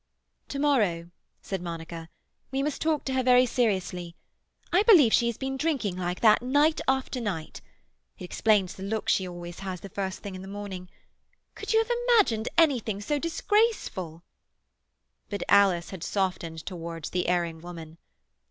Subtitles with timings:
[0.47, 1.11] "To morrow,"
[1.43, 2.09] said Monica,
[2.49, 4.15] "we must talk to her very seriously.
[4.73, 7.61] I believe she has been drinking like that night after night.
[8.17, 10.89] It explains the look she always has the first thing in the morning.
[11.53, 14.23] Could you have imagined anything so disgraceful?"
[15.29, 17.99] But Alice had softened towards the erring woman.